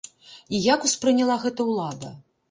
І 0.55 0.61
як 0.67 0.87
успрыняла 0.87 1.35
гэта 1.43 1.61
ўлада? 1.67 2.09